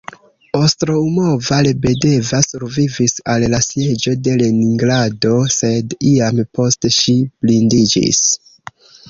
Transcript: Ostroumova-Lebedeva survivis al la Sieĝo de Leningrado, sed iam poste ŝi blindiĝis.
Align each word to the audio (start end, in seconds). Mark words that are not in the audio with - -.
Ostroumova-Lebedeva 0.59 2.39
survivis 2.45 3.13
al 3.33 3.45
la 3.55 3.59
Sieĝo 3.67 4.15
de 4.29 4.33
Leningrado, 4.41 5.35
sed 5.59 5.95
iam 6.15 6.43
poste 6.61 6.93
ŝi 6.99 7.17
blindiĝis. 7.45 8.25